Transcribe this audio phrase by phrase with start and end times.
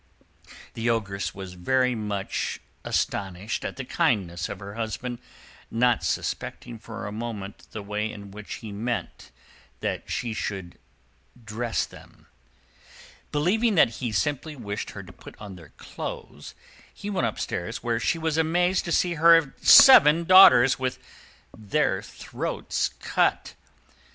[0.73, 5.19] The Ogress was very much astonished at the kindness of her husband,
[5.69, 9.29] not suspecting for a moment the way in which he meant
[9.79, 10.79] that she should
[11.45, 12.25] dress them.
[13.31, 16.55] Believing that he simply wished her to put on their clothes,
[16.95, 20.97] she went upstairs, where she was amazed to see her seven daughters with
[21.55, 23.53] their throats cut.